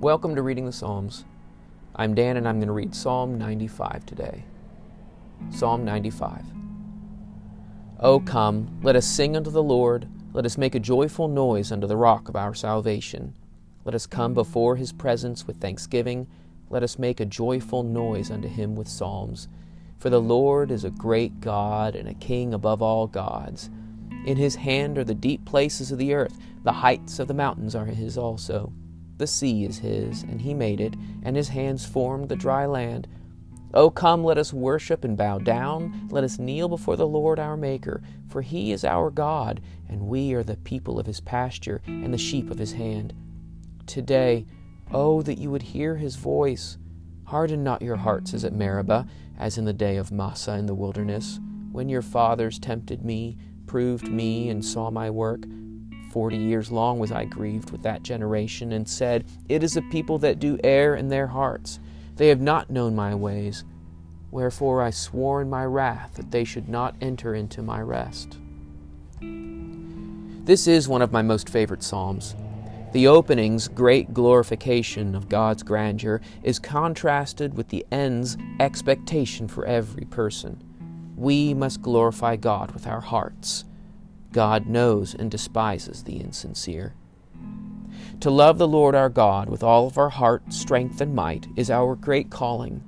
Welcome 0.00 0.36
to 0.36 0.42
Reading 0.42 0.64
the 0.64 0.70
Psalms. 0.70 1.24
I'm 1.96 2.14
Dan 2.14 2.36
and 2.36 2.46
I'm 2.46 2.60
going 2.60 2.68
to 2.68 2.72
read 2.72 2.94
Psalm 2.94 3.36
95 3.36 4.06
today. 4.06 4.44
Psalm 5.50 5.84
95. 5.84 6.44
O 7.98 8.20
come, 8.20 8.78
let 8.84 8.94
us 8.94 9.04
sing 9.04 9.36
unto 9.36 9.50
the 9.50 9.60
Lord, 9.60 10.08
let 10.32 10.46
us 10.46 10.56
make 10.56 10.76
a 10.76 10.78
joyful 10.78 11.26
noise 11.26 11.72
unto 11.72 11.88
the 11.88 11.96
rock 11.96 12.28
of 12.28 12.36
our 12.36 12.54
salvation. 12.54 13.34
Let 13.84 13.96
us 13.96 14.06
come 14.06 14.34
before 14.34 14.76
his 14.76 14.92
presence 14.92 15.48
with 15.48 15.60
thanksgiving, 15.60 16.28
let 16.70 16.84
us 16.84 16.96
make 16.96 17.18
a 17.18 17.26
joyful 17.26 17.82
noise 17.82 18.30
unto 18.30 18.46
him 18.46 18.76
with 18.76 18.86
psalms. 18.86 19.48
For 19.98 20.10
the 20.10 20.20
Lord 20.20 20.70
is 20.70 20.84
a 20.84 20.90
great 20.90 21.40
God 21.40 21.96
and 21.96 22.08
a 22.08 22.14
king 22.14 22.54
above 22.54 22.82
all 22.82 23.08
gods. 23.08 23.68
In 24.24 24.36
his 24.36 24.54
hand 24.54 24.96
are 24.96 25.02
the 25.02 25.12
deep 25.12 25.44
places 25.44 25.90
of 25.90 25.98
the 25.98 26.14
earth, 26.14 26.38
the 26.62 26.70
heights 26.70 27.18
of 27.18 27.26
the 27.26 27.34
mountains 27.34 27.74
are 27.74 27.86
his 27.86 28.16
also. 28.16 28.72
The 29.18 29.26
sea 29.26 29.64
is 29.64 29.78
his, 29.78 30.22
and 30.22 30.40
he 30.40 30.54
made 30.54 30.80
it, 30.80 30.94
and 31.22 31.36
his 31.36 31.48
hands 31.48 31.84
formed 31.84 32.28
the 32.28 32.36
dry 32.36 32.66
land. 32.66 33.08
O 33.74 33.90
come, 33.90 34.24
let 34.24 34.38
us 34.38 34.52
worship 34.52 35.04
and 35.04 35.16
bow 35.16 35.38
down. 35.38 36.08
Let 36.10 36.24
us 36.24 36.38
kneel 36.38 36.68
before 36.68 36.96
the 36.96 37.06
Lord 37.06 37.38
our 37.38 37.56
Maker, 37.56 38.00
for 38.28 38.40
he 38.40 38.72
is 38.72 38.84
our 38.84 39.10
God, 39.10 39.60
and 39.88 40.08
we 40.08 40.32
are 40.32 40.42
the 40.42 40.56
people 40.56 40.98
of 40.98 41.06
his 41.06 41.20
pasture 41.20 41.82
and 41.86 42.14
the 42.14 42.18
sheep 42.18 42.50
of 42.50 42.58
his 42.58 42.72
hand. 42.72 43.12
Today, 43.86 44.46
oh, 44.90 45.20
that 45.22 45.38
you 45.38 45.50
would 45.50 45.62
hear 45.62 45.96
his 45.96 46.16
voice. 46.16 46.78
Harden 47.24 47.62
not 47.62 47.82
your 47.82 47.96
hearts 47.96 48.32
as 48.32 48.44
at 48.44 48.54
Meribah, 48.54 49.06
as 49.38 49.58
in 49.58 49.66
the 49.66 49.72
day 49.72 49.96
of 49.96 50.10
Massah 50.10 50.56
in 50.56 50.66
the 50.66 50.74
wilderness, 50.74 51.38
when 51.72 51.88
your 51.88 52.02
fathers 52.02 52.58
tempted 52.58 53.04
me, 53.04 53.36
proved 53.66 54.08
me, 54.08 54.48
and 54.48 54.64
saw 54.64 54.90
my 54.90 55.10
work. 55.10 55.44
Forty 56.10 56.36
years 56.36 56.70
long 56.70 56.98
was 56.98 57.12
I 57.12 57.24
grieved 57.24 57.70
with 57.70 57.82
that 57.82 58.02
generation, 58.02 58.72
and 58.72 58.88
said, 58.88 59.26
It 59.48 59.62
is 59.62 59.76
a 59.76 59.82
people 59.82 60.18
that 60.18 60.38
do 60.38 60.58
err 60.64 60.94
in 60.94 61.08
their 61.08 61.26
hearts. 61.26 61.80
They 62.16 62.28
have 62.28 62.40
not 62.40 62.70
known 62.70 62.94
my 62.94 63.14
ways. 63.14 63.64
Wherefore 64.30 64.82
I 64.82 64.90
swore 64.90 65.40
in 65.40 65.48
my 65.48 65.64
wrath 65.64 66.14
that 66.14 66.30
they 66.30 66.44
should 66.44 66.68
not 66.68 66.96
enter 67.00 67.34
into 67.34 67.62
my 67.62 67.80
rest. 67.80 68.38
This 69.20 70.66
is 70.66 70.88
one 70.88 71.02
of 71.02 71.12
my 71.12 71.22
most 71.22 71.48
favorite 71.48 71.82
Psalms. 71.82 72.34
The 72.92 73.06
opening's 73.06 73.68
great 73.68 74.14
glorification 74.14 75.14
of 75.14 75.28
God's 75.28 75.62
grandeur 75.62 76.22
is 76.42 76.58
contrasted 76.58 77.54
with 77.54 77.68
the 77.68 77.84
end's 77.92 78.38
expectation 78.60 79.46
for 79.46 79.66
every 79.66 80.06
person. 80.06 80.62
We 81.16 81.52
must 81.52 81.82
glorify 81.82 82.36
God 82.36 82.70
with 82.70 82.86
our 82.86 83.02
hearts. 83.02 83.66
God 84.32 84.66
knows 84.66 85.14
and 85.14 85.30
despises 85.30 86.04
the 86.04 86.20
insincere. 86.20 86.94
To 88.20 88.30
love 88.30 88.58
the 88.58 88.68
Lord 88.68 88.94
our 88.94 89.08
God 89.08 89.48
with 89.48 89.62
all 89.62 89.86
of 89.86 89.96
our 89.96 90.08
heart, 90.08 90.52
strength, 90.52 91.00
and 91.00 91.14
might 91.14 91.46
is 91.56 91.70
our 91.70 91.94
great 91.94 92.30
calling. 92.30 92.82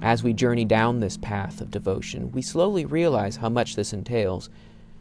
As 0.00 0.22
we 0.22 0.32
journey 0.32 0.64
down 0.64 1.00
this 1.00 1.16
path 1.16 1.60
of 1.60 1.70
devotion, 1.70 2.32
we 2.32 2.40
slowly 2.40 2.84
realize 2.84 3.36
how 3.36 3.48
much 3.48 3.76
this 3.76 3.92
entails. 3.92 4.48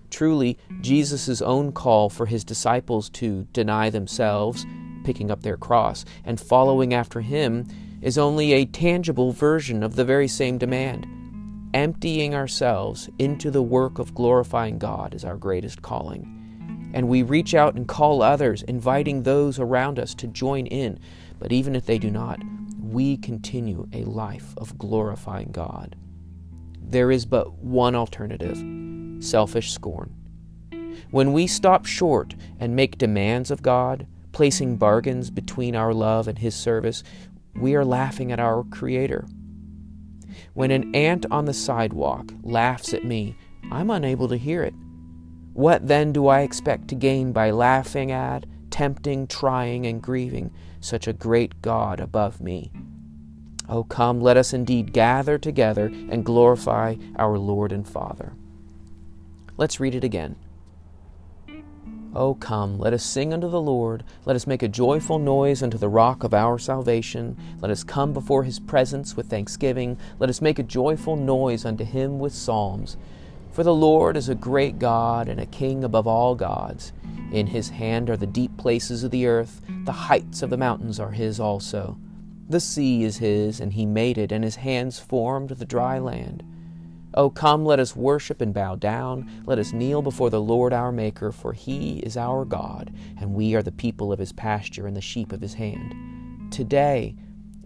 Truly, 0.09 0.57
Jesus' 0.81 1.41
own 1.41 1.71
call 1.71 2.09
for 2.09 2.25
his 2.25 2.43
disciples 2.43 3.09
to 3.11 3.47
deny 3.53 3.89
themselves, 3.89 4.65
picking 5.03 5.31
up 5.31 5.43
their 5.43 5.55
cross, 5.55 6.03
and 6.25 6.39
following 6.39 6.93
after 6.93 7.21
him 7.21 7.67
is 8.01 8.17
only 8.17 8.53
a 8.53 8.65
tangible 8.65 9.31
version 9.31 9.83
of 9.83 9.95
the 9.95 10.05
very 10.05 10.27
same 10.27 10.57
demand. 10.57 11.05
Emptying 11.73 12.33
ourselves 12.33 13.09
into 13.19 13.51
the 13.51 13.61
work 13.61 13.99
of 13.99 14.15
glorifying 14.15 14.79
God 14.79 15.13
is 15.13 15.23
our 15.23 15.37
greatest 15.37 15.83
calling. 15.83 16.91
And 16.95 17.07
we 17.07 17.21
reach 17.21 17.53
out 17.53 17.75
and 17.75 17.87
call 17.87 18.23
others, 18.23 18.63
inviting 18.63 19.21
those 19.21 19.59
around 19.59 19.99
us 19.99 20.15
to 20.15 20.25
join 20.25 20.65
in. 20.65 20.99
But 21.37 21.51
even 21.51 21.75
if 21.75 21.85
they 21.85 21.99
do 21.99 22.09
not, 22.09 22.39
we 22.81 23.17
continue 23.17 23.87
a 23.93 24.03
life 24.05 24.55
of 24.57 24.79
glorifying 24.79 25.51
God. 25.51 25.95
There 26.81 27.11
is 27.11 27.27
but 27.27 27.53
one 27.59 27.93
alternative 27.93 28.57
selfish 29.23 29.71
scorn. 29.71 30.15
When 31.11 31.33
we 31.33 31.45
stop 31.45 31.85
short 31.85 32.33
and 32.59 32.75
make 32.75 32.97
demands 32.97 33.51
of 33.51 33.61
God, 33.61 34.07
placing 34.31 34.77
bargains 34.77 35.29
between 35.29 35.75
our 35.75 35.93
love 35.93 36.27
and 36.27 36.39
His 36.39 36.55
service, 36.55 37.03
we 37.55 37.75
are 37.75 37.85
laughing 37.85 38.31
at 38.31 38.39
our 38.39 38.63
Creator. 38.63 39.27
When 40.53 40.71
an 40.71 40.93
ant 40.95 41.25
on 41.31 41.45
the 41.45 41.53
sidewalk 41.53 42.31
laughs 42.43 42.93
at 42.93 43.03
me, 43.03 43.35
I'm 43.71 43.89
unable 43.89 44.27
to 44.27 44.37
hear 44.37 44.63
it. 44.63 44.73
What 45.53 45.87
then 45.87 46.11
do 46.13 46.27
I 46.27 46.41
expect 46.41 46.87
to 46.89 46.95
gain 46.95 47.31
by 47.31 47.51
laughing 47.51 48.11
at, 48.11 48.45
tempting, 48.69 49.27
trying, 49.27 49.85
and 49.85 50.01
grieving 50.01 50.51
such 50.79 51.07
a 51.07 51.13
great 51.13 51.61
God 51.61 51.99
above 51.99 52.39
me? 52.39 52.71
Oh, 53.67 53.83
come, 53.83 54.19
let 54.21 54.37
us 54.37 54.53
indeed 54.53 54.93
gather 54.93 55.37
together 55.37 55.87
and 55.87 56.25
glorify 56.25 56.95
our 57.17 57.37
Lord 57.37 57.71
and 57.71 57.87
Father. 57.87 58.33
Let's 59.57 59.79
read 59.79 59.93
it 59.93 60.03
again. 60.03 60.37
Oh, 62.15 62.33
come, 62.33 62.79
let 62.79 62.93
us 62.93 63.03
sing 63.03 63.33
unto 63.33 63.47
the 63.47 63.61
Lord. 63.61 64.03
Let 64.25 64.35
us 64.35 64.47
make 64.47 64.63
a 64.63 64.67
joyful 64.67 65.19
noise 65.19 65.61
unto 65.61 65.77
the 65.77 65.89
rock 65.89 66.23
of 66.23 66.33
our 66.33 66.57
salvation. 66.57 67.37
Let 67.61 67.69
us 67.69 67.83
come 67.83 68.13
before 68.13 68.43
his 68.43 68.59
presence 68.59 69.15
with 69.15 69.29
thanksgiving. 69.29 69.95
Let 70.17 70.29
us 70.29 70.41
make 70.41 70.57
a 70.57 70.63
joyful 70.63 71.15
noise 71.15 71.65
unto 71.65 71.83
him 71.83 72.17
with 72.17 72.33
psalms. 72.33 72.97
For 73.51 73.63
the 73.63 73.75
Lord 73.75 74.17
is 74.17 74.27
a 74.27 74.35
great 74.35 74.79
God 74.79 75.29
and 75.29 75.39
a 75.39 75.45
king 75.45 75.83
above 75.83 76.07
all 76.07 76.33
gods. 76.33 76.93
In 77.31 77.45
his 77.45 77.69
hand 77.69 78.09
are 78.09 78.17
the 78.17 78.25
deep 78.25 78.57
places 78.57 79.03
of 79.03 79.11
the 79.11 79.27
earth, 79.27 79.61
the 79.85 79.91
heights 79.91 80.41
of 80.41 80.49
the 80.49 80.57
mountains 80.57 80.99
are 80.99 81.11
his 81.11 81.39
also. 81.39 81.97
The 82.49 82.59
sea 82.59 83.03
is 83.03 83.17
his, 83.17 83.59
and 83.59 83.73
he 83.73 83.85
made 83.85 84.17
it, 84.17 84.31
and 84.31 84.43
his 84.43 84.55
hands 84.55 84.97
formed 84.97 85.49
the 85.49 85.65
dry 85.65 85.99
land. 85.99 86.43
Oh, 87.15 87.29
come, 87.29 87.65
let 87.65 87.79
us 87.79 87.95
worship 87.95 88.39
and 88.39 88.53
bow 88.53 88.75
down. 88.75 89.29
Let 89.45 89.57
us 89.57 89.73
kneel 89.73 90.01
before 90.01 90.29
the 90.29 90.41
Lord 90.41 90.73
our 90.73 90.91
Maker, 90.91 91.31
for 91.31 91.53
he 91.53 91.99
is 91.99 92.15
our 92.15 92.45
God, 92.45 92.93
and 93.19 93.33
we 93.33 93.55
are 93.55 93.63
the 93.63 93.71
people 93.71 94.13
of 94.13 94.19
his 94.19 94.31
pasture 94.31 94.85
and 94.85 94.95
the 94.95 95.01
sheep 95.01 95.31
of 95.31 95.41
his 95.41 95.55
hand. 95.55 96.51
Today, 96.51 97.15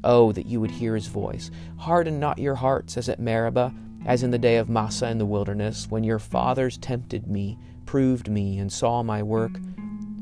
oh, 0.03 0.31
that 0.31 0.45
you 0.45 0.61
would 0.61 0.71
hear 0.71 0.95
his 0.95 1.07
voice. 1.07 1.51
Harden 1.77 2.19
not 2.19 2.39
your 2.39 2.55
hearts 2.55 2.95
as 2.97 3.09
at 3.09 3.19
Meribah, 3.19 3.73
as 4.05 4.23
in 4.23 4.31
the 4.31 4.37
day 4.37 4.57
of 4.57 4.69
Massah 4.69 5.09
in 5.09 5.17
the 5.17 5.25
wilderness, 5.25 5.87
when 5.89 6.03
your 6.03 6.19
fathers 6.19 6.77
tempted 6.77 7.27
me, 7.27 7.57
proved 7.85 8.29
me, 8.29 8.59
and 8.59 8.71
saw 8.71 9.03
my 9.03 9.21
work. 9.21 9.59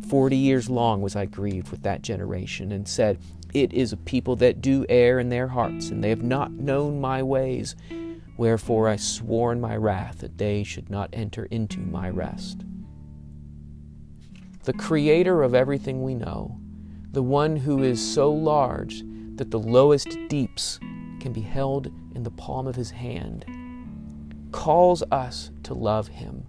Forty 0.07 0.35
years 0.35 0.69
long 0.69 1.01
was 1.01 1.15
I 1.15 1.25
grieved 1.25 1.69
with 1.69 1.83
that 1.83 2.01
generation, 2.01 2.71
and 2.71 2.87
said, 2.87 3.19
It 3.53 3.71
is 3.71 3.93
a 3.93 3.97
people 3.97 4.35
that 4.37 4.61
do 4.61 4.83
err 4.89 5.19
in 5.19 5.29
their 5.29 5.47
hearts, 5.47 5.89
and 5.89 6.03
they 6.03 6.09
have 6.09 6.23
not 6.23 6.51
known 6.51 6.99
my 6.99 7.21
ways. 7.21 7.75
Wherefore 8.41 8.89
I 8.89 8.95
swore 8.95 9.51
in 9.51 9.61
my 9.61 9.77
wrath 9.77 10.17
that 10.21 10.39
they 10.39 10.63
should 10.63 10.89
not 10.89 11.11
enter 11.13 11.45
into 11.51 11.79
my 11.79 12.09
rest. 12.09 12.63
The 14.63 14.73
Creator 14.73 15.43
of 15.43 15.53
everything 15.53 16.01
we 16.01 16.15
know, 16.15 16.59
the 17.11 17.21
one 17.21 17.55
who 17.55 17.83
is 17.83 18.01
so 18.01 18.31
large 18.31 19.03
that 19.35 19.51
the 19.51 19.59
lowest 19.59 20.17
deeps 20.27 20.79
can 21.19 21.31
be 21.33 21.41
held 21.41 21.91
in 22.15 22.23
the 22.23 22.31
palm 22.31 22.65
of 22.65 22.75
his 22.75 22.89
hand, 22.89 23.45
calls 24.51 25.03
us 25.11 25.51
to 25.61 25.75
love 25.75 26.07
him 26.07 26.47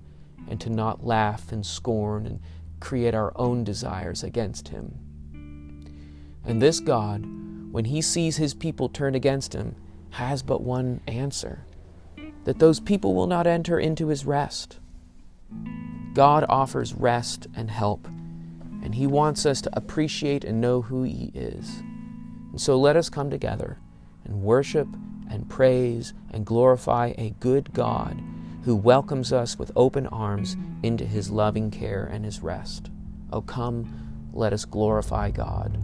and 0.48 0.58
to 0.62 0.70
not 0.70 1.04
laugh 1.04 1.52
and 1.52 1.66
scorn 1.66 2.24
and 2.24 2.40
create 2.80 3.14
our 3.14 3.34
own 3.36 3.64
desires 3.64 4.22
against 4.22 4.68
him. 4.68 4.94
And 6.42 6.62
this 6.62 6.80
God, 6.80 7.26
when 7.70 7.84
he 7.84 8.00
sees 8.00 8.38
his 8.38 8.54
people 8.54 8.88
turn 8.88 9.14
against 9.14 9.52
him, 9.52 9.76
has 10.08 10.42
but 10.42 10.62
one 10.62 11.02
answer 11.06 11.66
that 12.44 12.58
those 12.58 12.80
people 12.80 13.14
will 13.14 13.26
not 13.26 13.46
enter 13.46 13.78
into 13.78 14.08
his 14.08 14.24
rest. 14.24 14.78
God 16.14 16.44
offers 16.48 16.94
rest 16.94 17.46
and 17.54 17.70
help, 17.70 18.06
and 18.82 18.94
he 18.94 19.06
wants 19.06 19.46
us 19.46 19.60
to 19.62 19.76
appreciate 19.76 20.44
and 20.44 20.60
know 20.60 20.82
who 20.82 21.02
he 21.04 21.30
is. 21.34 21.82
And 22.50 22.60
so 22.60 22.78
let 22.78 22.96
us 22.96 23.08
come 23.08 23.30
together 23.30 23.78
and 24.24 24.42
worship 24.42 24.88
and 25.30 25.48
praise 25.48 26.12
and 26.30 26.44
glorify 26.44 27.14
a 27.16 27.34
good 27.40 27.72
God 27.72 28.22
who 28.64 28.76
welcomes 28.76 29.32
us 29.32 29.58
with 29.58 29.72
open 29.74 30.06
arms 30.08 30.56
into 30.82 31.04
his 31.04 31.30
loving 31.30 31.70
care 31.70 32.04
and 32.04 32.24
his 32.24 32.40
rest. 32.40 32.90
Oh, 33.32 33.40
come, 33.40 34.28
let 34.32 34.52
us 34.52 34.64
glorify 34.64 35.30
God. 35.30 35.78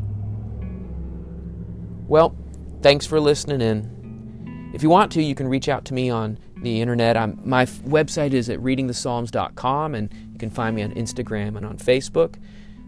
Well, 2.06 2.36
thanks 2.82 3.06
for 3.06 3.18
listening 3.18 3.60
in. 3.60 4.70
If 4.74 4.82
you 4.82 4.90
want 4.90 5.12
to, 5.12 5.22
you 5.22 5.34
can 5.34 5.48
reach 5.48 5.68
out 5.68 5.86
to 5.86 5.94
me 5.94 6.10
on 6.10 6.38
the 6.62 6.80
internet. 6.80 7.16
I'm, 7.16 7.40
my 7.44 7.62
f- 7.62 7.80
website 7.82 8.32
is 8.32 8.48
at 8.48 8.58
readingthepsalms.com, 8.60 9.94
and 9.94 10.12
you 10.32 10.38
can 10.38 10.50
find 10.50 10.74
me 10.74 10.82
on 10.82 10.92
Instagram 10.92 11.56
and 11.56 11.64
on 11.64 11.78
Facebook. 11.78 12.36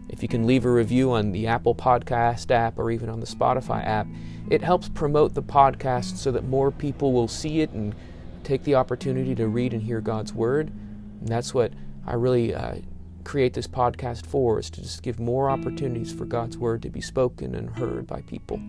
If 0.09 0.21
you 0.21 0.27
can 0.27 0.45
leave 0.45 0.65
a 0.65 0.71
review 0.71 1.11
on 1.11 1.31
the 1.31 1.47
Apple 1.47 1.73
Podcast 1.73 2.51
app 2.51 2.77
or 2.77 2.91
even 2.91 3.09
on 3.09 3.19
the 3.19 3.25
Spotify 3.25 3.85
app, 3.85 4.07
it 4.49 4.61
helps 4.61 4.89
promote 4.89 5.33
the 5.33 5.43
podcast 5.43 6.17
so 6.17 6.31
that 6.31 6.43
more 6.43 6.71
people 6.71 7.13
will 7.13 7.29
see 7.29 7.61
it 7.61 7.71
and 7.71 7.95
take 8.43 8.63
the 8.63 8.75
opportunity 8.75 9.35
to 9.35 9.47
read 9.47 9.73
and 9.73 9.81
hear 9.81 10.01
God's 10.01 10.33
Word. 10.33 10.71
And 11.19 11.29
that's 11.29 11.53
what 11.53 11.71
I 12.05 12.15
really 12.15 12.53
uh, 12.53 12.75
create 13.23 13.53
this 13.53 13.67
podcast 13.67 14.25
for 14.25 14.59
is 14.59 14.69
to 14.71 14.81
just 14.81 15.03
give 15.03 15.19
more 15.19 15.49
opportunities 15.49 16.11
for 16.11 16.25
God's 16.25 16.57
word 16.57 16.81
to 16.81 16.89
be 16.89 17.01
spoken 17.01 17.55
and 17.55 17.69
heard 17.69 18.07
by 18.07 18.21
people. 18.21 18.59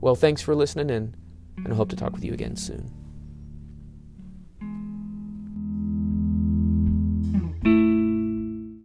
Well, 0.00 0.16
thanks 0.16 0.42
for 0.42 0.54
listening 0.54 0.90
in, 0.90 1.14
and 1.58 1.72
I 1.72 1.76
hope 1.76 1.90
to 1.90 1.96
talk 1.96 2.12
with 2.12 2.24
you 2.24 2.32
again 2.32 2.56
soon. 2.56 3.01